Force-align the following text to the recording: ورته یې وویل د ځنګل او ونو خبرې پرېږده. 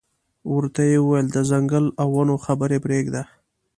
ورته 0.55 0.81
یې 0.89 0.97
وویل 1.01 1.27
د 1.31 1.37
ځنګل 1.51 1.85
او 2.01 2.07
ونو 2.15 2.35
خبرې 2.45 2.77
پرېږده. 2.85 3.23